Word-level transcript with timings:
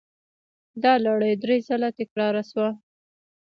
دا 0.83 0.93
لړۍ 1.05 1.33
درې 1.43 1.57
ځله 1.67 1.89
تکرار 1.99 2.35
شوه. 2.49 2.69